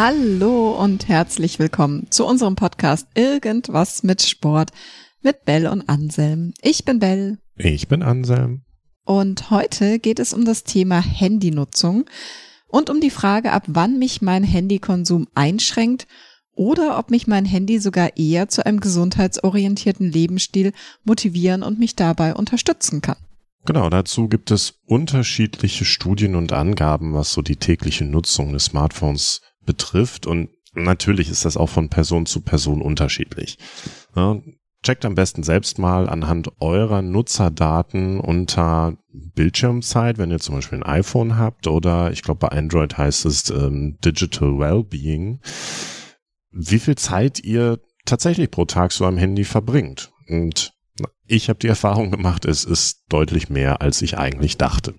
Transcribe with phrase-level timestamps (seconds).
[0.00, 4.70] Hallo und herzlich willkommen zu unserem Podcast Irgendwas mit Sport
[5.22, 6.54] mit Bell und Anselm.
[6.62, 7.38] Ich bin Bell.
[7.56, 8.62] Ich bin Anselm.
[9.04, 12.04] Und heute geht es um das Thema Handynutzung
[12.68, 16.06] und um die Frage, ab wann mich mein Handykonsum einschränkt
[16.54, 22.36] oder ob mich mein Handy sogar eher zu einem gesundheitsorientierten Lebensstil motivieren und mich dabei
[22.36, 23.16] unterstützen kann.
[23.64, 29.40] Genau, dazu gibt es unterschiedliche Studien und Angaben, was so die tägliche Nutzung des Smartphones
[29.68, 30.26] betrifft.
[30.26, 33.58] Und natürlich ist das auch von Person zu Person unterschiedlich.
[34.16, 34.40] Ja,
[34.82, 41.00] checkt am besten selbst mal anhand eurer Nutzerdaten unter Bildschirmzeit, wenn ihr zum Beispiel ein
[41.00, 45.40] iPhone habt oder ich glaube bei Android heißt es ähm, Digital Wellbeing,
[46.50, 50.12] wie viel Zeit ihr tatsächlich pro Tag so am Handy verbringt.
[50.28, 50.72] Und
[51.26, 54.94] ich habe die Erfahrung gemacht, es ist deutlich mehr, als ich eigentlich dachte.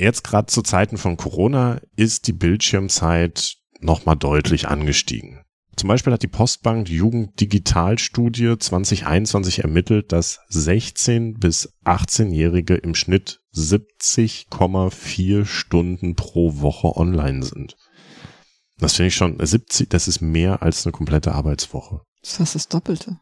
[0.00, 5.44] Jetzt gerade zu Zeiten von Corona ist die Bildschirmzeit nochmal deutlich angestiegen.
[5.76, 15.44] Zum Beispiel hat die Postbank Jugenddigitalstudie 2021 ermittelt, dass 16 bis 18-Jährige im Schnitt 70,4
[15.44, 17.76] Stunden pro Woche online sind.
[18.78, 22.00] Das finde ich schon 70, das ist mehr als eine komplette Arbeitswoche.
[22.22, 23.20] Das ist fast das Doppelte.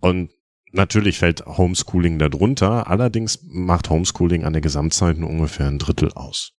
[0.00, 0.30] Und
[0.72, 6.52] natürlich fällt Homeschooling darunter, allerdings macht Homeschooling an der Gesamtzeit nur ungefähr ein Drittel aus.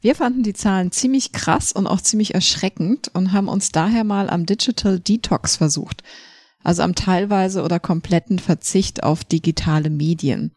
[0.00, 4.28] Wir fanden die Zahlen ziemlich krass und auch ziemlich erschreckend und haben uns daher mal
[4.28, 6.02] am Digital Detox versucht,
[6.64, 10.56] also am teilweise oder kompletten Verzicht auf digitale Medien.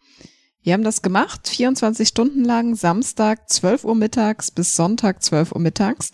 [0.64, 5.61] Wir haben das gemacht, 24 Stunden lang, Samstag 12 Uhr mittags bis Sonntag 12 Uhr
[5.61, 6.09] mittags.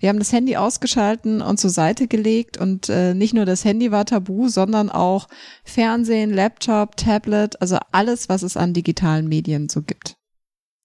[0.00, 3.92] Wir haben das Handy ausgeschalten und zur Seite gelegt und äh, nicht nur das Handy
[3.92, 5.28] war tabu, sondern auch
[5.62, 10.16] Fernsehen, Laptop, Tablet, also alles, was es an digitalen Medien so gibt.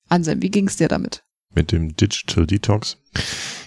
[0.10, 1.26] Anselm, wie ging's dir damit?
[1.56, 2.98] mit dem Digital Detox.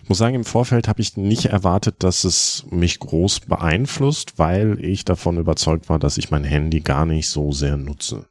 [0.03, 4.83] Ich muss sagen, im Vorfeld habe ich nicht erwartet, dass es mich groß beeinflusst, weil
[4.84, 8.28] ich davon überzeugt war, dass ich mein Handy gar nicht so sehr nutze.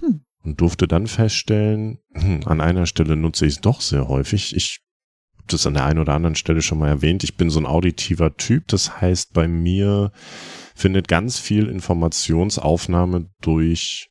[0.00, 0.24] Hm.
[0.44, 4.54] Und durfte dann feststellen, hm, an einer Stelle nutze ich es doch sehr häufig.
[4.56, 4.80] Ich
[5.46, 7.24] das an der einen oder anderen Stelle schon mal erwähnt.
[7.24, 8.68] Ich bin so ein auditiver Typ.
[8.68, 10.12] Das heißt, bei mir
[10.74, 14.08] findet ganz viel Informationsaufnahme durch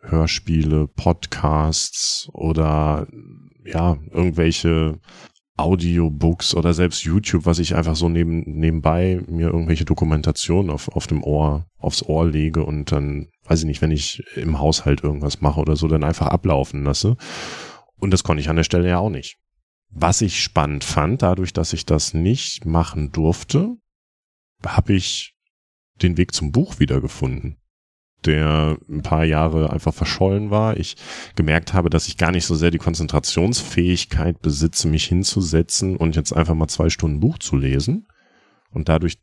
[0.00, 3.06] Hörspiele, Podcasts oder
[3.64, 5.00] ja, irgendwelche
[5.56, 11.06] Audiobooks oder selbst YouTube, was ich einfach so neben, nebenbei mir irgendwelche Dokumentationen auf, auf
[11.06, 15.40] dem Ohr, aufs Ohr lege und dann, weiß ich nicht, wenn ich im Haushalt irgendwas
[15.40, 17.16] mache oder so, dann einfach ablaufen lasse.
[17.98, 19.38] Und das konnte ich an der Stelle ja auch nicht.
[19.90, 23.76] Was ich spannend fand, dadurch, dass ich das nicht machen durfte,
[24.64, 25.34] habe ich
[26.02, 27.56] den Weg zum Buch wiedergefunden
[28.26, 30.76] der ein paar Jahre einfach verschollen war.
[30.76, 30.96] Ich
[31.34, 36.32] gemerkt habe, dass ich gar nicht so sehr die Konzentrationsfähigkeit besitze, mich hinzusetzen und jetzt
[36.32, 38.06] einfach mal zwei Stunden Buch zu lesen.
[38.70, 39.18] Und dadurch,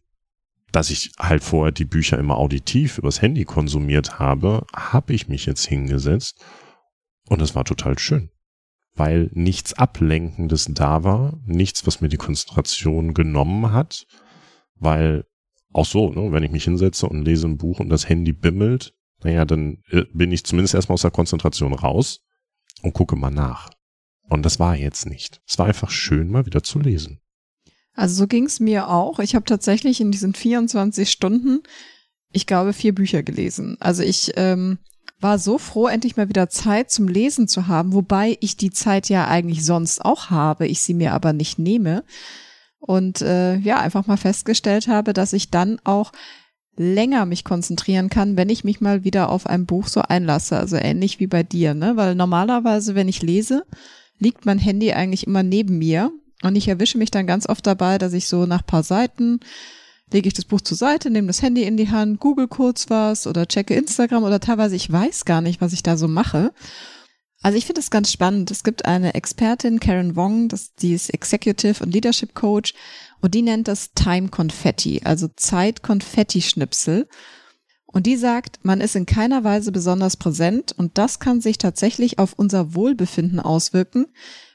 [0.71, 5.45] dass ich halt vorher die Bücher immer auditiv übers Handy konsumiert habe, habe ich mich
[5.45, 6.43] jetzt hingesetzt
[7.27, 8.29] und es war total schön.
[8.95, 14.05] Weil nichts Ablenkendes da war, nichts, was mir die Konzentration genommen hat,
[14.75, 15.25] weil
[15.71, 18.93] auch so, ne, wenn ich mich hinsetze und lese ein Buch und das Handy bimmelt,
[19.23, 22.21] naja, dann äh, bin ich zumindest erstmal aus der Konzentration raus
[22.83, 23.69] und gucke mal nach.
[24.29, 25.41] Und das war jetzt nicht.
[25.47, 27.19] Es war einfach schön, mal wieder zu lesen.
[27.93, 29.19] Also so ging es mir auch.
[29.19, 31.61] Ich habe tatsächlich in diesen 24 Stunden,
[32.31, 33.77] ich glaube, vier Bücher gelesen.
[33.79, 34.79] Also ich ähm,
[35.23, 39.09] war so froh, endlich mal wieder Zeit zum Lesen zu haben, wobei ich die Zeit
[39.09, 42.03] ja eigentlich sonst auch habe, ich sie mir aber nicht nehme
[42.79, 46.11] und äh, ja, einfach mal festgestellt habe, dass ich dann auch
[46.75, 50.57] länger mich konzentrieren kann, wenn ich mich mal wieder auf ein Buch so einlasse.
[50.57, 51.95] Also ähnlich wie bei dir, ne?
[51.95, 53.63] Weil normalerweise, wenn ich lese,
[54.19, 56.11] liegt mein Handy eigentlich immer neben mir
[56.41, 59.39] und ich erwische mich dann ganz oft dabei, dass ich so nach paar Seiten
[60.13, 63.27] lege ich das Buch zur Seite, nehme das Handy in die Hand, google kurz was
[63.27, 66.53] oder checke Instagram oder teilweise ich weiß gar nicht, was ich da so mache.
[67.41, 68.51] Also ich finde es ganz spannend.
[68.51, 72.73] Es gibt eine Expertin, Karen Wong, das, die ist Executive und Leadership Coach
[73.19, 77.07] und die nennt das Time Confetti, also Zeit Konfetti Schnipsel.
[77.85, 82.17] Und die sagt, man ist in keiner Weise besonders präsent und das kann sich tatsächlich
[82.17, 84.07] auf unser Wohlbefinden auswirken,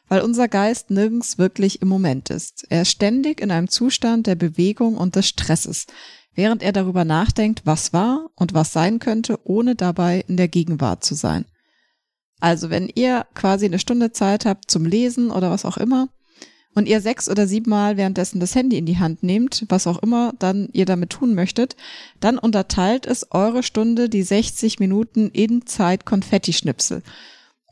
[0.08, 2.66] weil unser Geist nirgends wirklich im Moment ist.
[2.68, 5.86] Er ist ständig in einem Zustand der Bewegung und des Stresses,
[6.34, 11.04] während er darüber nachdenkt, was war und was sein könnte, ohne dabei in der Gegenwart
[11.04, 11.44] zu sein.
[12.40, 16.08] Also wenn ihr quasi eine Stunde Zeit habt zum Lesen oder was auch immer
[16.74, 20.32] und ihr sechs oder siebenmal währenddessen das Handy in die Hand nehmt, was auch immer
[20.38, 21.74] dann ihr damit tun möchtet,
[22.20, 27.02] dann unterteilt es eure Stunde die 60 Minuten in Zeit Konfetti-Schnipsel.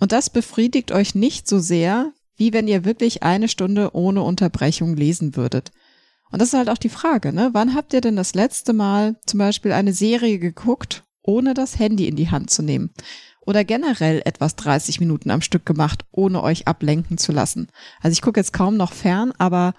[0.01, 4.97] Und das befriedigt euch nicht so sehr, wie wenn ihr wirklich eine Stunde ohne Unterbrechung
[4.97, 5.73] lesen würdet.
[6.31, 7.51] Und das ist halt auch die Frage, ne?
[7.53, 12.09] Wann habt ihr denn das letzte Mal zum Beispiel eine Serie geguckt, ohne das Handy
[12.09, 12.91] in die Hand zu nehmen?
[13.47, 17.69] Oder generell etwas 30 Minuten am Stück gemacht, ohne euch ablenken zu lassen?
[18.01, 19.75] Also ich gucke jetzt kaum noch fern, aber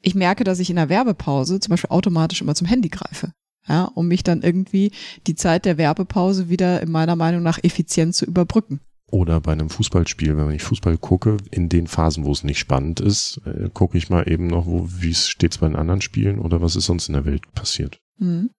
[0.00, 3.32] ich merke, dass ich in der Werbepause zum Beispiel automatisch immer zum Handy greife.
[3.68, 4.92] Ja, um mich dann irgendwie
[5.26, 8.80] die Zeit der Werbepause wieder in meiner Meinung nach effizient zu überbrücken.
[9.08, 12.98] Oder bei einem Fußballspiel, wenn ich Fußball gucke, in den Phasen, wo es nicht spannend
[12.98, 16.60] ist, äh, gucke ich mal eben noch, wie es steht bei den anderen Spielen oder
[16.60, 18.00] was ist sonst in der Welt passiert.
[18.18, 18.50] Mhm.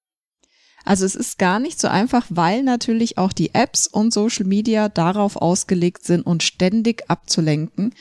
[0.85, 4.87] Also es ist gar nicht so einfach, weil natürlich auch die Apps und Social Media
[4.87, 7.93] darauf ausgelegt sind, uns ständig abzulenken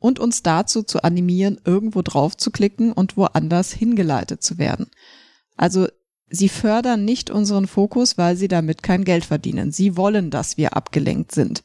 [0.00, 4.88] und uns dazu zu animieren, irgendwo drauf zu klicken und woanders hingeleitet zu werden.
[5.56, 5.86] Also
[6.28, 9.70] sie fördern nicht unseren Fokus, weil sie damit kein Geld verdienen.
[9.70, 11.62] Sie wollen, dass wir abgelenkt sind.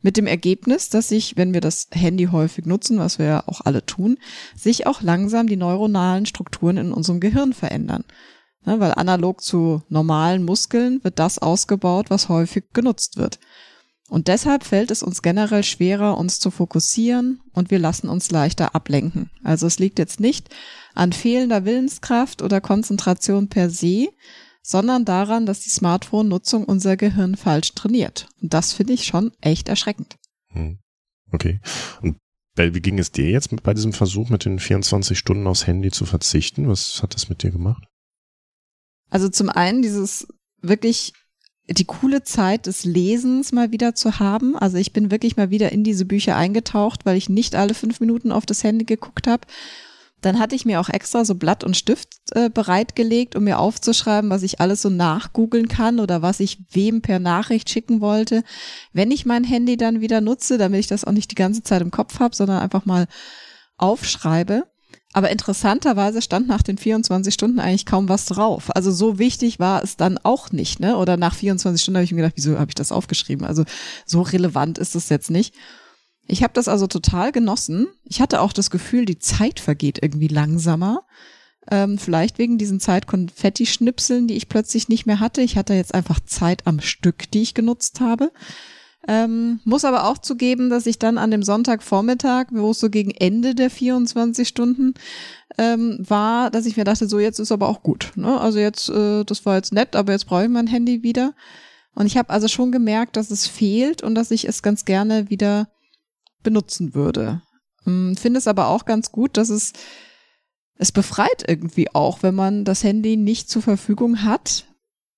[0.00, 3.62] Mit dem Ergebnis, dass sich, wenn wir das Handy häufig nutzen, was wir ja auch
[3.64, 4.18] alle tun,
[4.56, 8.04] sich auch langsam die neuronalen Strukturen in unserem Gehirn verändern.
[8.64, 13.38] Ne, weil analog zu normalen Muskeln wird das ausgebaut, was häufig genutzt wird.
[14.08, 18.74] Und deshalb fällt es uns generell schwerer, uns zu fokussieren und wir lassen uns leichter
[18.74, 19.30] ablenken.
[19.44, 20.48] Also es liegt jetzt nicht
[20.94, 24.08] an fehlender Willenskraft oder Konzentration per se,
[24.68, 28.28] sondern daran, dass die Smartphone-Nutzung unser Gehirn falsch trainiert.
[28.42, 30.16] Und das finde ich schon echt erschreckend.
[30.48, 30.78] Hm.
[31.32, 31.60] Okay.
[32.02, 32.18] Und
[32.54, 36.04] wie ging es dir jetzt bei diesem Versuch, mit den 24 Stunden aufs Handy zu
[36.04, 36.68] verzichten?
[36.68, 37.82] Was hat das mit dir gemacht?
[39.08, 40.28] Also zum einen dieses
[40.60, 41.14] wirklich
[41.66, 44.54] die coole Zeit des Lesens mal wieder zu haben.
[44.54, 48.00] Also ich bin wirklich mal wieder in diese Bücher eingetaucht, weil ich nicht alle fünf
[48.00, 49.46] Minuten auf das Handy geguckt habe
[50.20, 54.30] dann hatte ich mir auch extra so Blatt und Stift äh, bereitgelegt, um mir aufzuschreiben,
[54.30, 58.42] was ich alles so nachgoogeln kann oder was ich wem per Nachricht schicken wollte,
[58.92, 61.82] wenn ich mein Handy dann wieder nutze, damit ich das auch nicht die ganze Zeit
[61.82, 63.06] im Kopf habe, sondern einfach mal
[63.76, 64.64] aufschreibe.
[65.14, 68.74] Aber interessanterweise stand nach den 24 Stunden eigentlich kaum was drauf.
[68.76, 70.96] Also so wichtig war es dann auch nicht, ne?
[70.96, 73.46] Oder nach 24 Stunden habe ich mir gedacht, wieso habe ich das aufgeschrieben?
[73.46, 73.64] Also
[74.04, 75.54] so relevant ist es jetzt nicht.
[76.28, 77.88] Ich habe das also total genossen.
[78.04, 81.04] Ich hatte auch das Gefühl, die Zeit vergeht irgendwie langsamer.
[81.70, 85.40] Ähm, vielleicht wegen diesen Zeit-Konfetti-Schnipseln, die ich plötzlich nicht mehr hatte.
[85.40, 88.30] Ich hatte jetzt einfach Zeit am Stück, die ich genutzt habe.
[89.06, 93.10] Ähm, muss aber auch zugeben, dass ich dann an dem Sonntagvormittag, wo es so gegen
[93.10, 94.92] Ende der 24 Stunden
[95.56, 98.12] ähm, war, dass ich mir dachte, so jetzt ist aber auch gut.
[98.16, 98.38] Ne?
[98.38, 101.32] Also jetzt, äh, das war jetzt nett, aber jetzt brauche ich mein Handy wieder.
[101.94, 105.30] Und ich habe also schon gemerkt, dass es fehlt und dass ich es ganz gerne
[105.30, 105.68] wieder
[106.42, 107.42] benutzen würde.
[107.84, 109.72] Hm, finde es aber auch ganz gut, dass es,
[110.76, 114.66] es befreit irgendwie auch, wenn man das Handy nicht zur Verfügung hat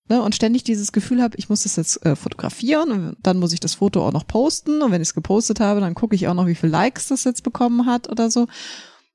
[0.08, 3.52] ne, und ständig dieses Gefühl habe, ich muss das jetzt äh, fotografieren und dann muss
[3.52, 6.28] ich das Foto auch noch posten und wenn ich es gepostet habe, dann gucke ich
[6.28, 8.46] auch noch, wie viele Likes das jetzt bekommen hat oder so.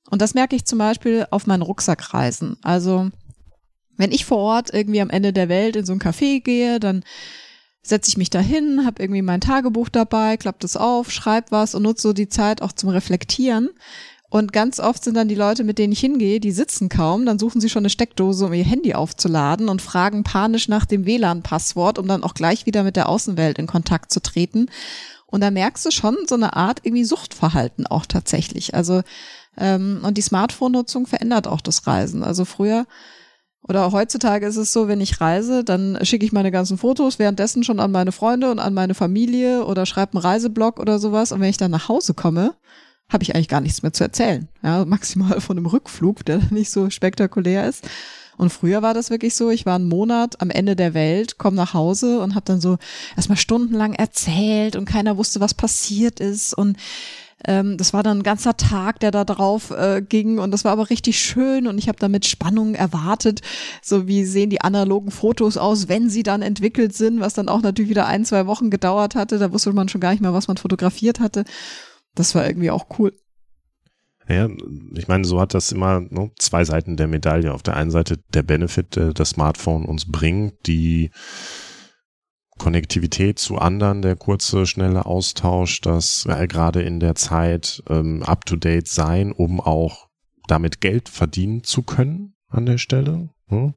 [0.10, 2.58] Und das merke ich zum Beispiel auf meinen Rucksackreisen.
[2.62, 3.10] Also
[3.98, 7.04] wenn ich vor Ort irgendwie am Ende der Welt in so ein Café gehe, dann
[7.88, 11.84] setze ich mich dahin, habe irgendwie mein Tagebuch dabei, klappe das auf, schreibe was und
[11.84, 13.70] nutze so die Zeit auch zum Reflektieren.
[14.30, 17.40] Und ganz oft sind dann die Leute, mit denen ich hingehe, die sitzen kaum, dann
[17.40, 22.00] suchen sie schon eine Steckdose, um ihr Handy aufzuladen und fragen panisch nach dem WLAN-Passwort,
[22.00, 24.66] um dann auch gleich wieder mit der Außenwelt in Kontakt zu treten.
[25.28, 28.74] Und da merkst du schon so eine Art irgendwie Suchtverhalten auch tatsächlich.
[28.74, 29.04] Also
[29.58, 32.24] ähm, und die Smartphone-Nutzung verändert auch das Reisen.
[32.24, 32.86] Also früher
[33.68, 37.64] oder heutzutage ist es so, wenn ich reise, dann schicke ich meine ganzen Fotos währenddessen
[37.64, 41.32] schon an meine Freunde und an meine Familie oder schreibe einen Reiseblog oder sowas.
[41.32, 42.54] Und wenn ich dann nach Hause komme,
[43.10, 44.48] habe ich eigentlich gar nichts mehr zu erzählen.
[44.64, 47.88] Ja, maximal von einem Rückflug, der nicht so spektakulär ist.
[48.38, 51.56] Und früher war das wirklich so, ich war einen Monat am Ende der Welt, komme
[51.56, 52.78] nach Hause und habe dann so
[53.16, 56.54] erstmal stundenlang erzählt und keiner wusste, was passiert ist.
[56.54, 56.78] Und
[57.48, 60.72] ähm, das war dann ein ganzer Tag, der da drauf äh, ging und das war
[60.72, 63.42] aber richtig schön und ich habe da mit Spannung erwartet,
[63.82, 67.62] so wie sehen die analogen Fotos aus, wenn sie dann entwickelt sind, was dann auch
[67.62, 69.38] natürlich wieder ein, zwei Wochen gedauert hatte.
[69.38, 71.46] Da wusste man schon gar nicht mehr, was man fotografiert hatte.
[72.16, 73.14] Das war irgendwie auch cool.
[74.28, 74.50] Ja,
[74.96, 77.54] ich meine, so hat das immer ne, zwei Seiten der Medaille.
[77.54, 81.12] Auf der einen Seite der Benefit, der das Smartphone uns bringt, die
[82.58, 88.88] Konnektivität zu anderen, der kurze, schnelle Austausch, das äh, gerade in der Zeit ähm, up-to-date
[88.88, 90.08] sein, um auch
[90.48, 93.30] damit Geld verdienen zu können an der Stelle.
[93.50, 93.74] Ne?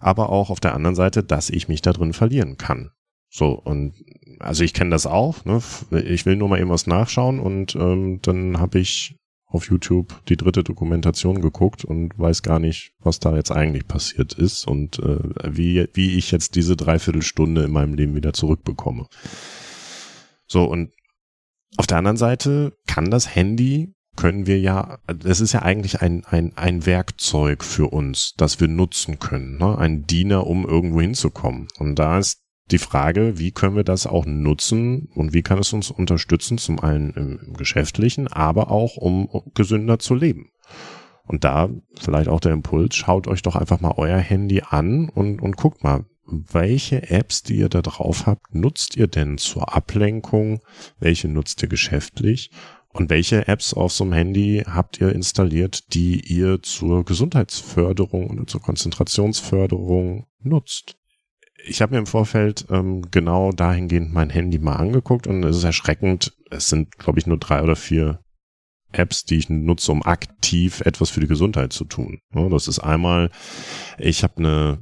[0.00, 2.90] Aber auch auf der anderen Seite, dass ich mich da drin verlieren kann.
[3.30, 3.94] So, und
[4.40, 5.62] also ich kenne das auch, ne?
[6.04, 9.16] Ich will nur mal eben was nachschauen und ähm, dann habe ich
[9.52, 14.32] auf YouTube die dritte Dokumentation geguckt und weiß gar nicht, was da jetzt eigentlich passiert
[14.32, 19.06] ist und äh, wie, wie ich jetzt diese Dreiviertelstunde in meinem Leben wieder zurückbekomme.
[20.46, 20.92] So, und
[21.76, 26.24] auf der anderen Seite kann das Handy, können wir ja, es ist ja eigentlich ein,
[26.26, 29.78] ein, ein Werkzeug für uns, das wir nutzen können, ne?
[29.78, 31.68] ein Diener, um irgendwo hinzukommen.
[31.78, 32.41] Und da ist
[32.72, 36.80] die Frage, wie können wir das auch nutzen und wie kann es uns unterstützen, zum
[36.80, 40.50] einen im, Geschäftlichen, aber auch um gesünder zu leben.
[41.24, 41.68] Und da
[42.00, 45.84] vielleicht auch der Impuls, schaut euch doch einfach mal euer Handy an und, und guckt
[45.84, 50.60] mal, welche Apps, die ihr da drauf habt, nutzt ihr denn zur Ablenkung?
[50.98, 52.50] Welche nutzt ihr geschäftlich?
[52.88, 58.50] Und welche Apps auf so einem Handy habt ihr installiert, die ihr zur Gesundheitsförderung und
[58.50, 60.96] zur Konzentrationsförderung nutzt?
[61.64, 65.64] Ich habe mir im Vorfeld ähm, genau dahingehend mein Handy mal angeguckt und es ist
[65.64, 66.36] erschreckend.
[66.50, 68.20] Es sind, glaube ich, nur drei oder vier
[68.92, 72.20] Apps, die ich nutze, um aktiv etwas für die Gesundheit zu tun.
[72.32, 73.30] Das ist einmal,
[73.98, 74.78] ich habe eine,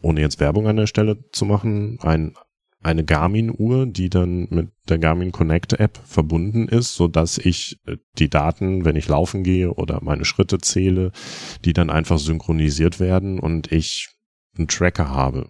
[0.00, 2.34] ohne jetzt Werbung an der Stelle zu machen, ein,
[2.82, 7.96] eine Garmin-Uhr, die dann mit der Garmin Connect App verbunden ist, so dass ich äh,
[8.18, 11.12] die Daten, wenn ich laufen gehe oder meine Schritte zähle,
[11.64, 14.08] die dann einfach synchronisiert werden und ich
[14.58, 15.48] einen Tracker habe,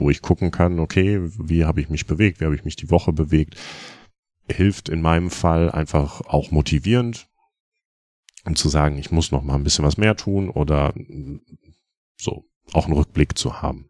[0.00, 2.90] wo ich gucken kann, okay, wie habe ich mich bewegt, wie habe ich mich die
[2.90, 3.56] Woche bewegt,
[4.50, 7.28] hilft in meinem Fall einfach auch motivierend,
[8.44, 10.94] um zu sagen, ich muss noch mal ein bisschen was mehr tun oder
[12.16, 13.88] so auch einen Rückblick zu haben.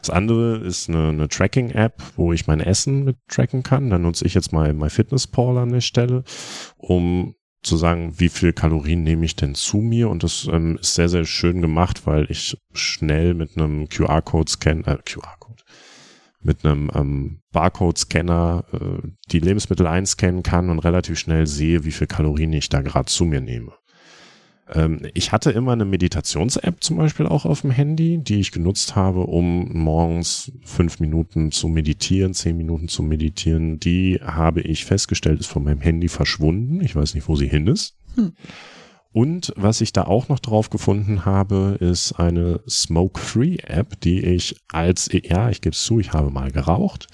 [0.00, 3.90] Das andere ist eine, eine Tracking-App, wo ich mein Essen mit tracken kann.
[3.90, 6.22] Da nutze ich jetzt mal MyFitnessPal an der Stelle,
[6.76, 7.34] um
[7.66, 10.08] zu sagen, wie viel Kalorien nehme ich denn zu mir?
[10.08, 14.98] Und das ähm, ist sehr, sehr schön gemacht, weil ich schnell mit einem QR-Code-Scan, äh,
[15.04, 15.62] QR-Code,
[16.40, 22.06] mit einem ähm, Barcode-Scanner äh, die Lebensmittel einscannen kann und relativ schnell sehe, wie viel
[22.06, 23.72] Kalorien ich da gerade zu mir nehme.
[24.72, 28.96] Ähm, ich hatte immer eine Meditations-App zum Beispiel auch auf dem Handy, die ich genutzt
[28.96, 33.78] habe, um morgens fünf Minuten zu meditieren, zehn Minuten zu meditieren.
[33.78, 36.80] Die habe ich festgestellt, ist von meinem Handy verschwunden.
[36.80, 37.96] Ich weiß nicht, wo sie hin ist.
[38.16, 38.32] Hm.
[39.12, 45.08] Und was ich da auch noch drauf gefunden habe, ist eine Smoke-Free-App, die ich als,
[45.10, 47.06] ja, ich gebe es zu, ich habe mal geraucht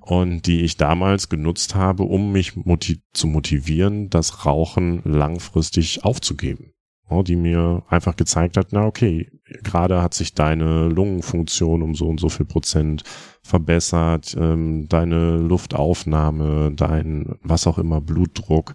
[0.00, 6.72] und die ich damals genutzt habe, um mich motiv zu motivieren, das Rauchen langfristig aufzugeben
[7.20, 9.28] die mir einfach gezeigt hat, na okay,
[9.62, 13.02] gerade hat sich deine Lungenfunktion um so und so viel Prozent
[13.42, 18.74] verbessert, ähm, deine Luftaufnahme, dein was auch immer Blutdruck,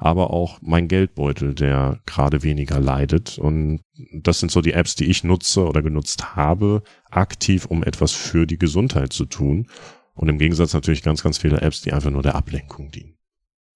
[0.00, 3.38] aber auch mein Geldbeutel, der gerade weniger leidet.
[3.38, 3.80] Und
[4.12, 8.46] das sind so die Apps, die ich nutze oder genutzt habe, aktiv, um etwas für
[8.46, 9.68] die Gesundheit zu tun.
[10.14, 13.14] Und im Gegensatz natürlich ganz, ganz viele Apps, die einfach nur der Ablenkung dienen.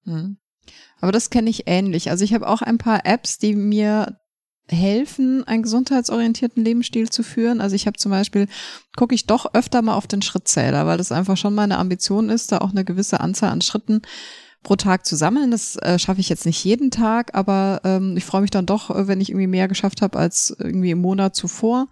[0.04, 0.36] Hm.
[1.02, 2.10] Aber das kenne ich ähnlich.
[2.10, 4.16] Also ich habe auch ein paar Apps, die mir
[4.68, 7.60] helfen, einen gesundheitsorientierten Lebensstil zu führen.
[7.60, 8.46] Also ich habe zum Beispiel,
[8.96, 12.52] gucke ich doch öfter mal auf den Schrittzähler, weil das einfach schon meine Ambition ist,
[12.52, 14.02] da auch eine gewisse Anzahl an Schritten
[14.62, 15.50] pro Tag zu sammeln.
[15.50, 18.90] Das äh, schaffe ich jetzt nicht jeden Tag, aber ähm, ich freue mich dann doch,
[19.08, 21.88] wenn ich irgendwie mehr geschafft habe als irgendwie im Monat zuvor.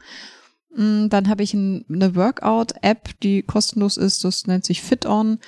[0.76, 5.40] Mm, dann habe ich ein, eine Workout-App, die kostenlos ist, das nennt sich FitOn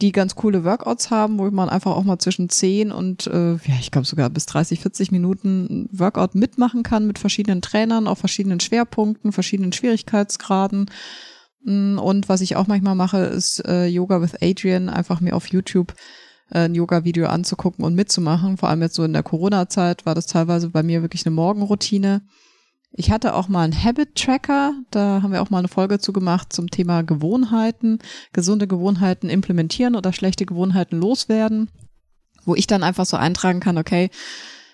[0.00, 3.74] die ganz coole Workouts haben, wo man einfach auch mal zwischen 10 und äh, ja,
[3.80, 8.60] ich glaube sogar bis 30, 40 Minuten Workout mitmachen kann mit verschiedenen Trainern auf verschiedenen
[8.60, 10.86] Schwerpunkten, verschiedenen Schwierigkeitsgraden.
[11.64, 15.48] Mm, und was ich auch manchmal mache, ist äh, Yoga with Adrian, einfach mir auf
[15.48, 15.94] YouTube
[16.50, 18.56] äh, ein Yoga-Video anzugucken und mitzumachen.
[18.56, 22.22] Vor allem jetzt so in der Corona-Zeit war das teilweise bei mir wirklich eine Morgenroutine.
[22.90, 26.12] Ich hatte auch mal einen Habit Tracker, da haben wir auch mal eine Folge zu
[26.12, 27.98] gemacht zum Thema Gewohnheiten,
[28.32, 31.70] gesunde Gewohnheiten implementieren oder schlechte Gewohnheiten loswerden,
[32.44, 34.10] wo ich dann einfach so eintragen kann, okay,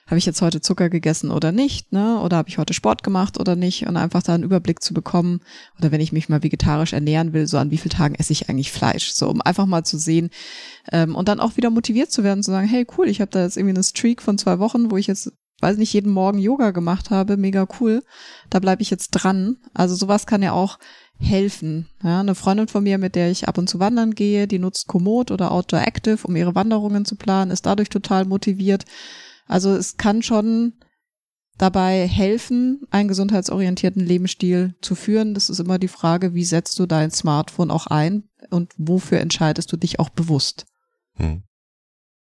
[0.07, 2.21] habe ich jetzt heute Zucker gegessen oder nicht, ne?
[2.21, 3.87] Oder habe ich heute Sport gemacht oder nicht?
[3.87, 5.41] Und einfach da einen Überblick zu bekommen.
[5.79, 8.51] Oder wenn ich mich mal vegetarisch ernähren will, so an wie vielen Tagen esse ich
[8.51, 9.13] eigentlich Fleisch?
[9.13, 10.29] So, um einfach mal zu sehen
[10.93, 13.43] ähm, und dann auch wieder motiviert zu werden, zu sagen, hey, cool, ich habe da
[13.43, 15.33] jetzt irgendwie eine Streak von zwei Wochen, wo ich jetzt
[15.65, 18.05] weiß nicht, jeden Morgen Yoga gemacht habe, mega cool.
[18.51, 19.57] Da bleibe ich jetzt dran.
[19.73, 20.79] Also sowas kann ja auch
[21.19, 21.89] helfen.
[22.03, 24.87] Ja, eine Freundin von mir, mit der ich ab und zu wandern gehe, die nutzt
[24.89, 28.85] Komoot oder Outdoor Active, um ihre Wanderungen zu planen, ist dadurch total motiviert.
[29.47, 30.75] Also es kann schon
[31.57, 35.33] dabei helfen, einen gesundheitsorientierten Lebensstil zu führen.
[35.33, 39.73] Das ist immer die Frage, wie setzt du dein Smartphone auch ein und wofür entscheidest
[39.73, 40.67] du dich auch bewusst?
[41.15, 41.43] Hm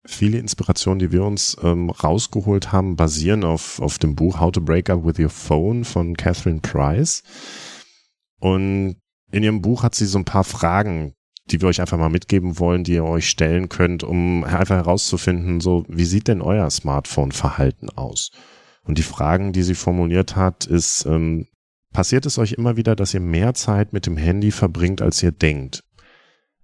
[0.07, 4.61] viele Inspirationen, die wir uns ähm, rausgeholt haben, basieren auf, auf dem Buch How to
[4.61, 7.23] Break Up with Your Phone von Catherine Price.
[8.39, 8.97] Und
[9.31, 11.15] in ihrem Buch hat sie so ein paar Fragen,
[11.51, 15.61] die wir euch einfach mal mitgeben wollen, die ihr euch stellen könnt, um einfach herauszufinden,
[15.61, 18.31] so, wie sieht denn euer Smartphone-Verhalten aus?
[18.83, 21.47] Und die Fragen, die sie formuliert hat, ist, ähm,
[21.93, 25.33] passiert es euch immer wieder, dass ihr mehr Zeit mit dem Handy verbringt, als ihr
[25.33, 25.83] denkt?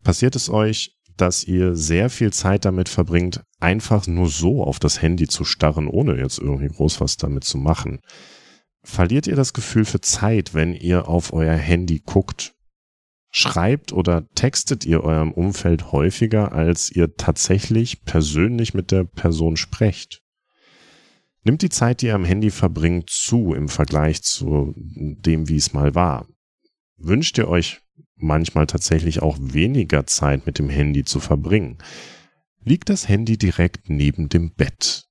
[0.03, 5.03] Passiert es euch, dass ihr sehr viel Zeit damit verbringt, einfach nur so auf das
[5.03, 8.01] Handy zu starren, ohne jetzt irgendwie groß was damit zu machen.
[8.85, 12.55] Verliert ihr das Gefühl für Zeit, wenn ihr auf euer Handy guckt?
[13.31, 20.23] Schreibt oder textet ihr eurem Umfeld häufiger, als ihr tatsächlich persönlich mit der Person sprecht?
[21.45, 25.73] Nimmt die Zeit, die ihr am Handy verbringt, zu im Vergleich zu dem, wie es
[25.73, 26.29] mal war?
[26.99, 27.81] Wünscht ihr euch
[28.23, 31.79] manchmal tatsächlich auch weniger Zeit mit dem Handy zu verbringen?
[32.65, 35.07] Liegt das Handy direkt neben dem Bett?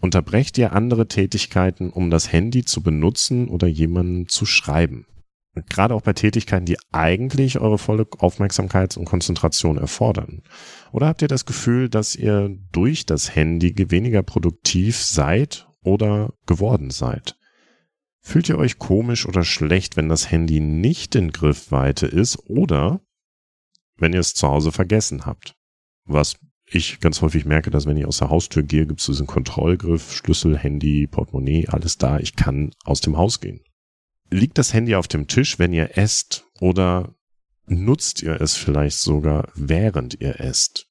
[0.00, 5.06] Unterbrecht ihr andere Tätigkeiten, um das Handy zu benutzen oder jemanden zu schreiben?
[5.68, 10.42] Gerade auch bei Tätigkeiten, die eigentlich eure volle Aufmerksamkeit und Konzentration erfordern.
[10.92, 16.90] Oder habt ihr das Gefühl, dass ihr durch das Handy weniger produktiv seid oder geworden
[16.90, 17.37] seid?
[18.28, 23.00] Fühlt ihr euch komisch oder schlecht, wenn das Handy nicht in Griffweite ist oder
[23.96, 25.56] wenn ihr es zu Hause vergessen habt?
[26.04, 29.26] Was ich ganz häufig merke, dass wenn ich aus der Haustür gehe, gibt es diesen
[29.26, 32.18] Kontrollgriff, Schlüssel, Handy, Portemonnaie, alles da.
[32.18, 33.62] Ich kann aus dem Haus gehen.
[34.28, 37.14] Liegt das Handy auf dem Tisch, wenn ihr esst oder
[37.64, 40.87] nutzt ihr es vielleicht sogar, während ihr esst?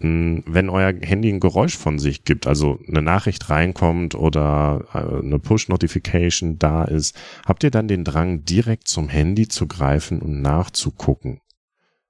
[0.00, 5.24] Hm, wenn euer Handy ein Geräusch von sich gibt, also eine Nachricht reinkommt oder äh,
[5.24, 10.42] eine Push-Notification da ist, habt ihr dann den Drang, direkt zum Handy zu greifen und
[10.42, 11.40] nachzugucken.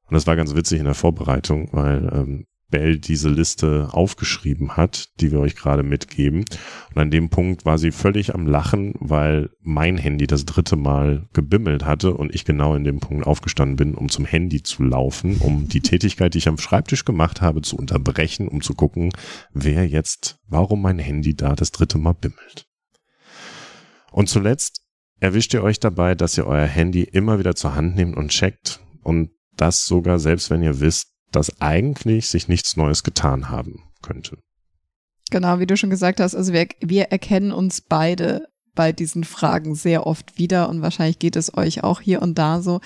[0.06, 5.20] Und das war ganz witzig in der Vorbereitung, weil ähm, Bell diese Liste aufgeschrieben hat,
[5.20, 6.44] die wir euch gerade mitgeben.
[6.92, 11.28] Und an dem Punkt war sie völlig am Lachen, weil mein Handy das dritte Mal
[11.32, 15.36] gebimmelt hatte und ich genau in dem Punkt aufgestanden bin, um zum Handy zu laufen,
[15.38, 19.12] um die Tätigkeit, die ich am Schreibtisch gemacht habe, zu unterbrechen, um zu gucken,
[19.52, 22.66] wer jetzt, warum mein Handy da das dritte Mal bimmelt.
[24.10, 24.82] Und zuletzt
[25.20, 28.80] erwischt ihr euch dabei, dass ihr euer Handy immer wieder zur Hand nehmt und checkt
[29.04, 34.38] und das sogar selbst wenn ihr wisst, dass eigentlich sich nichts Neues getan haben könnte.
[35.30, 39.74] Genau, wie du schon gesagt hast, also wir, wir erkennen uns beide bei diesen Fragen
[39.74, 42.80] sehr oft wieder und wahrscheinlich geht es euch auch hier und da so.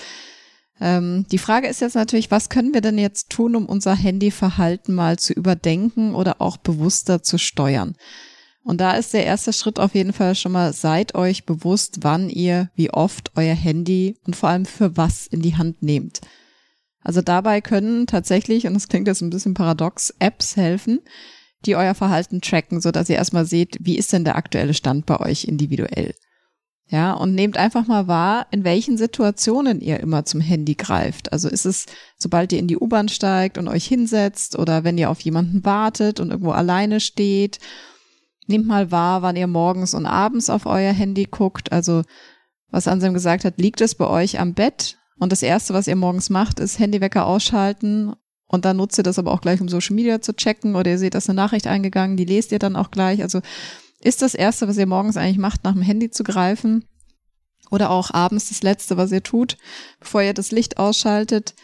[0.81, 4.95] Ähm, die Frage ist jetzt natürlich, was können wir denn jetzt tun, um unser Handyverhalten
[4.95, 7.97] mal zu überdenken oder auch bewusster zu steuern?
[8.63, 12.29] Und da ist der erste Schritt auf jeden Fall schon mal, seid euch bewusst, wann
[12.29, 16.21] ihr, wie oft euer Handy und vor allem für was in die Hand nehmt.
[17.03, 21.01] Also dabei können tatsächlich, und das klingt jetzt ein bisschen paradox, Apps helfen,
[21.65, 25.07] die euer Verhalten tracken, so dass ihr erstmal seht, wie ist denn der aktuelle Stand
[25.07, 26.15] bei euch individuell.
[26.91, 31.33] Ja, und nehmt einfach mal wahr, in welchen Situationen ihr immer zum Handy greift.
[31.33, 31.85] Also ist es,
[32.17, 36.19] sobald ihr in die U-Bahn steigt und euch hinsetzt oder wenn ihr auf jemanden wartet
[36.19, 37.59] und irgendwo alleine steht.
[38.47, 41.73] Nehmt mal wahr, wann ihr morgens und abends auf euer Handy guckt.
[41.73, 42.03] Also,
[42.71, 44.98] was Ansem gesagt hat, liegt es bei euch am Bett?
[45.19, 48.15] Und das Erste, was ihr morgens macht, ist Handywecker ausschalten
[48.47, 50.99] und dann nutzt ihr das aber auch gleich, um Social Media zu checken oder ihr
[50.99, 53.23] seht, dass eine Nachricht eingegangen, die lest ihr dann auch gleich.
[53.23, 53.41] Also
[54.01, 56.85] ist das Erste, was ihr morgens eigentlich macht, nach dem Handy zu greifen
[57.71, 59.57] oder auch abends das Letzte, was ihr tut,
[60.01, 61.55] bevor ihr das Licht ausschaltet.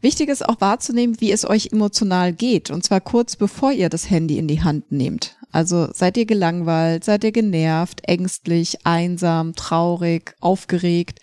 [0.00, 4.10] Wichtig ist auch wahrzunehmen, wie es euch emotional geht und zwar kurz bevor ihr das
[4.10, 5.36] Handy in die Hand nehmt.
[5.52, 11.20] Also seid ihr gelangweilt, seid ihr genervt, ängstlich, einsam, traurig, aufgeregt.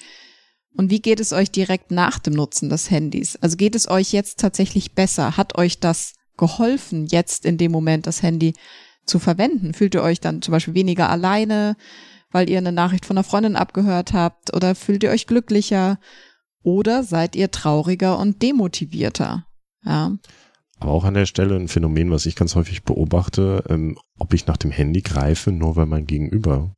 [0.75, 3.35] Und wie geht es euch direkt nach dem Nutzen des Handys?
[3.37, 5.35] Also geht es euch jetzt tatsächlich besser?
[5.35, 8.53] Hat euch das geholfen, jetzt in dem Moment das Handy
[9.05, 9.73] zu verwenden?
[9.73, 11.75] Fühlt ihr euch dann zum Beispiel weniger alleine,
[12.31, 14.55] weil ihr eine Nachricht von einer Freundin abgehört habt?
[14.55, 15.99] Oder fühlt ihr euch glücklicher?
[16.61, 19.45] Oder seid ihr trauriger und demotivierter?
[19.83, 20.17] Ja.
[20.79, 24.47] Aber auch an der Stelle ein Phänomen, was ich ganz häufig beobachte, ähm, ob ich
[24.47, 26.73] nach dem Handy greife, nur weil mein Gegenüber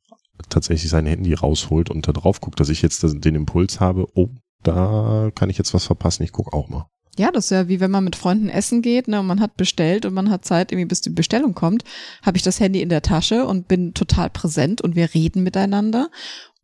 [0.48, 4.28] tatsächlich sein Handy rausholt und da drauf guckt, dass ich jetzt den Impuls habe, oh,
[4.62, 6.86] da kann ich jetzt was verpassen, ich guck auch mal.
[7.18, 9.56] Ja, das ist ja wie wenn man mit Freunden essen geht, ne, und man hat
[9.56, 11.84] bestellt und man hat Zeit, irgendwie bis die Bestellung kommt,
[12.22, 16.10] habe ich das Handy in der Tasche und bin total präsent und wir reden miteinander.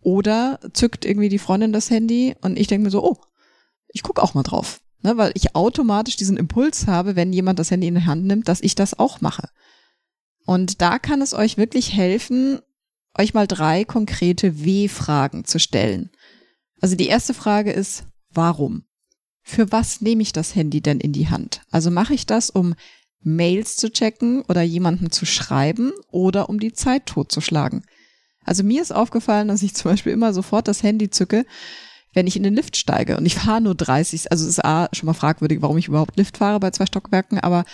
[0.00, 3.18] Oder zückt irgendwie die Freundin das Handy und ich denke mir so, oh,
[3.88, 4.80] ich guck auch mal drauf.
[5.02, 8.48] Ne, weil ich automatisch diesen Impuls habe, wenn jemand das Handy in die Hand nimmt,
[8.48, 9.48] dass ich das auch mache.
[10.44, 12.60] Und da kann es euch wirklich helfen,
[13.18, 16.10] euch mal drei konkrete W-Fragen zu stellen.
[16.80, 18.84] Also die erste Frage ist, warum?
[19.42, 21.62] Für was nehme ich das Handy denn in die Hand?
[21.70, 22.74] Also mache ich das, um
[23.20, 27.84] Mails zu checken oder jemandem zu schreiben oder um die Zeit totzuschlagen?
[28.44, 31.44] Also mir ist aufgefallen, dass ich zum Beispiel immer sofort das Handy zücke,
[32.14, 34.88] wenn ich in den Lift steige und ich fahre nur 30, also es ist A,
[34.92, 37.64] schon mal fragwürdig, warum ich überhaupt Lift fahre bei zwei Stockwerken, aber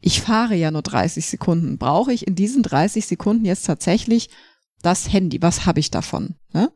[0.00, 1.78] ich fahre ja nur 30 Sekunden.
[1.78, 4.28] Brauche ich in diesen 30 Sekunden jetzt tatsächlich
[4.84, 6.36] das Handy, was habe ich davon?
[6.52, 6.70] Ne?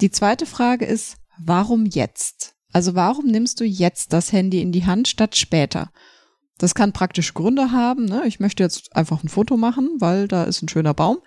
[0.00, 2.54] Die zweite Frage ist, warum jetzt?
[2.72, 5.92] Also warum nimmst du jetzt das Handy in die Hand statt später?
[6.58, 8.06] Das kann praktisch Gründe haben.
[8.06, 8.22] Ne?
[8.26, 11.18] Ich möchte jetzt einfach ein Foto machen, weil da ist ein schöner Baum.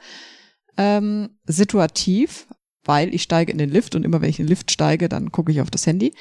[0.77, 2.47] Ähm, situativ,
[2.83, 5.31] weil ich steige in den Lift und immer wenn ich in den Lift steige, dann
[5.31, 6.13] gucke ich auf das Handy.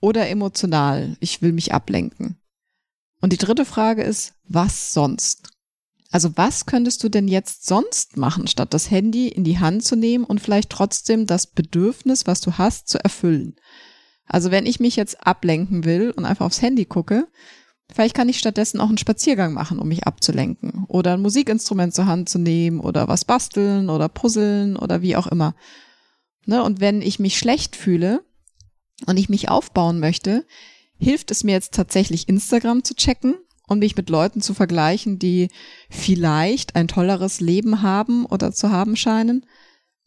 [0.00, 2.38] Oder emotional, ich will mich ablenken.
[3.20, 5.55] Und die dritte Frage ist, was sonst?
[6.10, 9.96] Also was könntest du denn jetzt sonst machen, statt das Handy in die Hand zu
[9.96, 13.56] nehmen und vielleicht trotzdem das Bedürfnis, was du hast, zu erfüllen?
[14.26, 17.28] Also wenn ich mich jetzt ablenken will und einfach aufs Handy gucke,
[17.92, 22.06] vielleicht kann ich stattdessen auch einen Spaziergang machen, um mich abzulenken oder ein Musikinstrument zur
[22.06, 25.54] Hand zu nehmen oder was basteln oder puzzeln oder wie auch immer.
[26.44, 26.62] Ne?
[26.62, 28.24] Und wenn ich mich schlecht fühle
[29.06, 30.44] und ich mich aufbauen möchte,
[30.98, 33.36] hilft es mir jetzt tatsächlich Instagram zu checken
[33.68, 35.48] und mich mit Leuten zu vergleichen, die
[35.90, 39.44] vielleicht ein tolleres Leben haben oder zu haben scheinen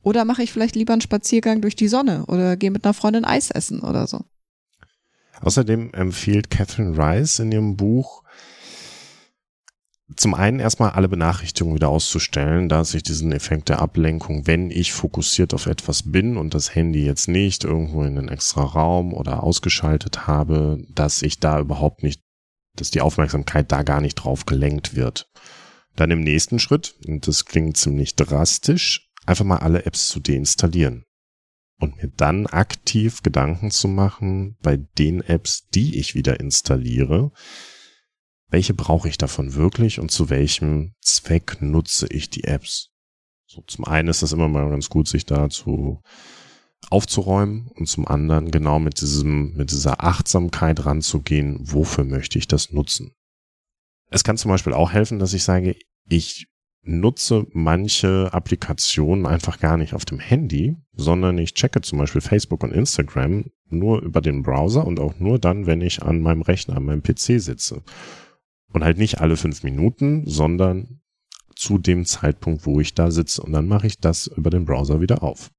[0.01, 3.25] oder mache ich vielleicht lieber einen Spaziergang durch die Sonne oder gehe mit einer Freundin
[3.25, 4.23] Eis essen oder so.
[5.41, 8.23] Außerdem empfiehlt Catherine Rice in ihrem Buch,
[10.15, 14.91] zum einen erstmal alle Benachrichtigungen wieder auszustellen, da sich diesen Effekt der Ablenkung, wenn ich
[14.91, 19.43] fokussiert auf etwas bin und das Handy jetzt nicht irgendwo in einen extra Raum oder
[19.43, 22.21] ausgeschaltet habe, dass ich da überhaupt nicht,
[22.75, 25.29] dass die Aufmerksamkeit da gar nicht drauf gelenkt wird.
[25.95, 31.05] Dann im nächsten Schritt, und das klingt ziemlich drastisch, einfach mal alle Apps zu deinstallieren
[31.79, 37.31] und mir dann aktiv Gedanken zu machen bei den Apps, die ich wieder installiere,
[38.49, 42.91] welche brauche ich davon wirklich und zu welchem Zweck nutze ich die Apps.
[43.45, 46.01] So, zum einen ist das immer mal ganz gut, sich dazu
[46.89, 52.71] aufzuräumen und zum anderen genau mit diesem, mit dieser Achtsamkeit ranzugehen, wofür möchte ich das
[52.71, 53.13] nutzen.
[54.09, 55.75] Es kann zum Beispiel auch helfen, dass ich sage,
[56.07, 56.47] ich
[56.81, 62.63] nutze manche Applikationen einfach gar nicht auf dem Handy, sondern ich checke zum Beispiel Facebook
[62.63, 66.77] und Instagram nur über den Browser und auch nur dann, wenn ich an meinem Rechner,
[66.77, 67.83] an meinem PC sitze.
[68.71, 71.01] Und halt nicht alle fünf Minuten, sondern
[71.55, 73.41] zu dem Zeitpunkt, wo ich da sitze.
[73.41, 75.51] Und dann mache ich das über den Browser wieder auf.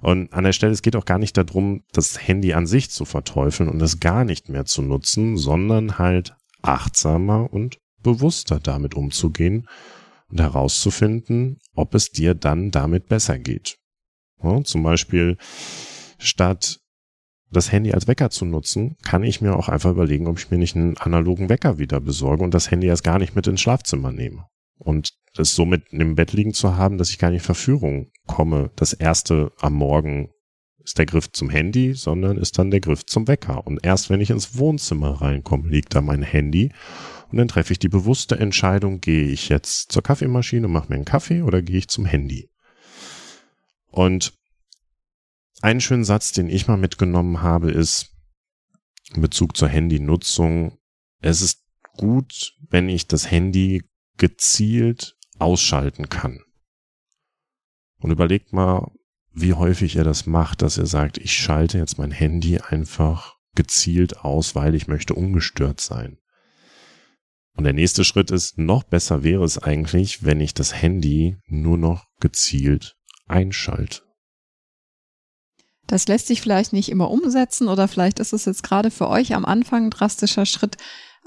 [0.00, 3.04] Und an der Stelle, es geht auch gar nicht darum, das Handy an sich zu
[3.04, 9.68] verteufeln und es gar nicht mehr zu nutzen, sondern halt achtsamer und bewusster damit umzugehen
[10.28, 13.78] und herauszufinden, ob es dir dann damit besser geht.
[14.42, 15.36] Ja, zum Beispiel
[16.18, 16.80] statt
[17.50, 20.58] das Handy als Wecker zu nutzen, kann ich mir auch einfach überlegen, ob ich mir
[20.58, 24.12] nicht einen analogen Wecker wieder besorge und das Handy erst gar nicht mit ins Schlafzimmer
[24.12, 24.46] nehme.
[24.76, 28.70] Und es somit im Bett liegen zu haben, dass ich gar nicht in Verführung komme.
[28.76, 30.30] Das erste am Morgen
[30.84, 33.66] ist der Griff zum Handy, sondern ist dann der Griff zum Wecker.
[33.66, 36.72] Und erst wenn ich ins Wohnzimmer reinkomme, liegt da mein Handy
[37.30, 41.04] und dann treffe ich die bewusste Entscheidung, gehe ich jetzt zur Kaffeemaschine, mache mir einen
[41.04, 42.50] Kaffee oder gehe ich zum Handy.
[43.90, 44.34] Und
[45.62, 48.10] einen schönen Satz, den ich mal mitgenommen habe, ist
[49.14, 50.78] in Bezug zur Handynutzung,
[51.20, 51.62] es ist
[51.96, 53.82] gut, wenn ich das Handy
[54.18, 56.40] gezielt ausschalten kann.
[57.98, 58.92] Und überlegt mal,
[59.32, 64.18] wie häufig ihr das macht, dass ihr sagt, ich schalte jetzt mein Handy einfach gezielt
[64.20, 66.18] aus, weil ich möchte ungestört sein.
[67.56, 71.78] Und der nächste Schritt ist, noch besser wäre es eigentlich, wenn ich das Handy nur
[71.78, 72.96] noch gezielt
[73.26, 74.02] einschalte.
[75.86, 79.34] Das lässt sich vielleicht nicht immer umsetzen oder vielleicht ist es jetzt gerade für euch
[79.34, 80.76] am Anfang ein drastischer Schritt,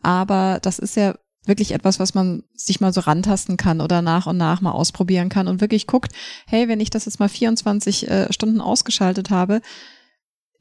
[0.02, 4.28] aber das ist ja wirklich etwas, was man sich mal so rantasten kann oder nach
[4.28, 6.14] und nach mal ausprobieren kann und wirklich guckt,
[6.46, 9.62] hey, wenn ich das jetzt mal 24 äh, Stunden ausgeschaltet habe,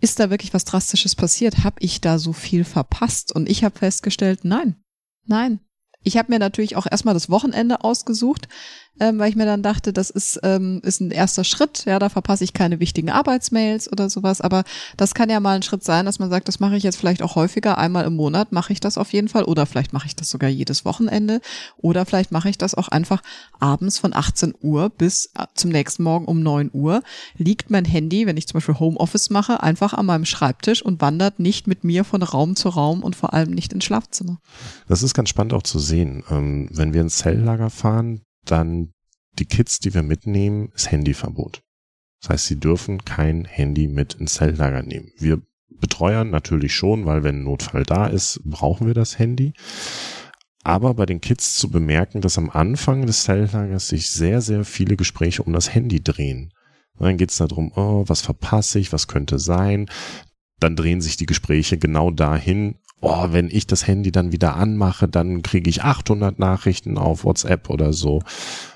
[0.00, 1.64] ist da wirklich was Drastisches passiert?
[1.64, 3.34] Hab ich da so viel verpasst?
[3.34, 4.76] Und ich habe festgestellt, nein,
[5.26, 5.60] Nein.
[6.02, 8.48] Ich habe mir natürlich auch erstmal das Wochenende ausgesucht,
[9.00, 11.84] ähm, weil ich mir dann dachte, das ist, ähm, ist ein erster Schritt.
[11.84, 14.40] Ja, da verpasse ich keine wichtigen Arbeitsmails oder sowas.
[14.40, 14.64] Aber
[14.96, 17.22] das kann ja mal ein Schritt sein, dass man sagt, das mache ich jetzt vielleicht
[17.22, 17.78] auch häufiger.
[17.78, 19.44] Einmal im Monat mache ich das auf jeden Fall.
[19.44, 21.40] Oder vielleicht mache ich das sogar jedes Wochenende.
[21.76, 23.22] Oder vielleicht mache ich das auch einfach
[23.58, 27.02] abends von 18 Uhr bis äh, zum nächsten Morgen um 9 Uhr.
[27.36, 31.38] Liegt mein Handy, wenn ich zum Beispiel Homeoffice mache, einfach an meinem Schreibtisch und wandert
[31.38, 34.38] nicht mit mir von Raum zu Raum und vor allem nicht ins Schlafzimmer.
[34.88, 36.24] Das ist ganz spannend auch zu sehen.
[36.30, 38.92] Ähm, wenn wir ins Zelllager fahren, dann
[39.38, 41.62] die Kids, die wir mitnehmen, ist Handyverbot.
[42.20, 45.10] Das heißt, sie dürfen kein Handy mit ins Zelllager nehmen.
[45.18, 49.52] Wir betreuen natürlich schon, weil wenn ein Notfall da ist, brauchen wir das Handy.
[50.64, 54.96] Aber bei den Kids zu bemerken, dass am Anfang des Zelllagers sich sehr, sehr viele
[54.96, 56.52] Gespräche um das Handy drehen.
[56.98, 59.88] dann geht es darum, oh, was verpasse ich, was könnte sein.
[60.58, 65.08] Dann drehen sich die Gespräche genau dahin, oh, wenn ich das Handy dann wieder anmache,
[65.08, 68.22] dann kriege ich 800 Nachrichten auf WhatsApp oder so.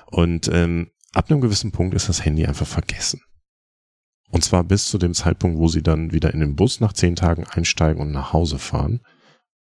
[0.05, 3.21] Und ähm, ab einem gewissen Punkt ist das Handy einfach vergessen.
[4.29, 7.15] Und zwar bis zu dem Zeitpunkt, wo sie dann wieder in den Bus nach zehn
[7.15, 9.01] Tagen einsteigen und nach Hause fahren.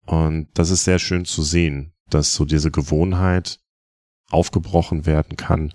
[0.05, 3.59] Und das ist sehr schön zu sehen, dass so diese Gewohnheit
[4.29, 5.73] aufgebrochen werden kann.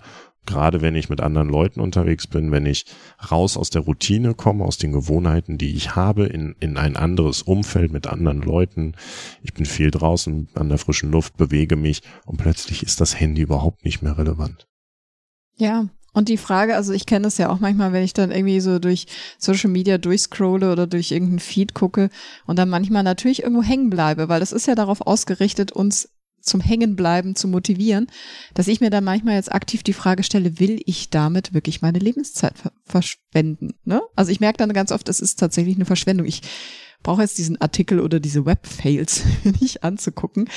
[0.49, 2.85] Gerade wenn ich mit anderen Leuten unterwegs bin, wenn ich
[3.29, 7.43] raus aus der Routine komme, aus den Gewohnheiten, die ich habe, in, in ein anderes
[7.43, 8.95] Umfeld mit anderen Leuten.
[9.43, 13.43] Ich bin viel draußen an der frischen Luft, bewege mich und plötzlich ist das Handy
[13.43, 14.65] überhaupt nicht mehr relevant.
[15.55, 18.59] Ja, und die Frage, also ich kenne das ja auch manchmal, wenn ich dann irgendwie
[18.59, 19.05] so durch
[19.37, 22.09] Social Media durchscrolle oder durch irgendeinen Feed gucke
[22.47, 26.09] und dann manchmal natürlich irgendwo hängen bleibe, weil das ist ja darauf ausgerichtet, uns
[26.41, 28.07] zum Hängenbleiben zu motivieren,
[28.53, 31.99] dass ich mir dann manchmal jetzt aktiv die Frage stelle, will ich damit wirklich meine
[31.99, 32.53] Lebenszeit
[32.85, 33.75] verschwenden?
[33.85, 34.01] Ne?
[34.15, 36.25] Also ich merke dann ganz oft, es ist tatsächlich eine Verschwendung.
[36.25, 36.41] Ich
[37.03, 39.23] brauche jetzt diesen Artikel oder diese Web-Fails
[39.61, 40.49] nicht anzugucken.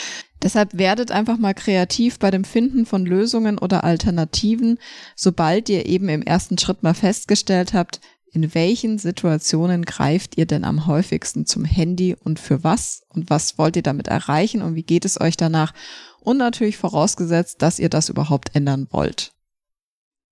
[0.43, 4.79] Deshalb werdet einfach mal kreativ bei dem Finden von Lösungen oder Alternativen,
[5.15, 8.01] sobald ihr eben im ersten Schritt mal festgestellt habt,
[8.33, 13.59] in welchen Situationen greift ihr denn am häufigsten zum Handy und für was und was
[13.59, 15.75] wollt ihr damit erreichen und wie geht es euch danach
[16.21, 19.33] und natürlich vorausgesetzt, dass ihr das überhaupt ändern wollt.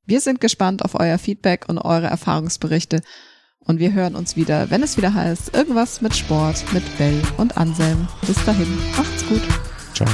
[0.06, 3.02] Wir sind gespannt auf euer Feedback und eure Erfahrungsberichte
[3.60, 7.58] und wir hören uns wieder, wenn es wieder heißt, irgendwas mit Sport, mit Bell und
[7.58, 8.08] Anselm.
[8.26, 9.42] Bis dahin, macht's gut.
[9.94, 10.08] Ciao.